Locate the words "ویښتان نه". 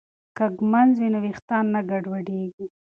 1.25-1.81